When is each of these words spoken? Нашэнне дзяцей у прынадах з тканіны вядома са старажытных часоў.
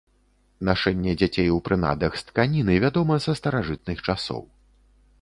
Нашэнне 0.69 1.13
дзяцей 1.19 1.51
у 1.57 1.59
прынадах 1.69 2.11
з 2.21 2.27
тканіны 2.31 2.81
вядома 2.87 3.23
са 3.27 3.39
старажытных 3.41 4.07
часоў. 4.09 4.43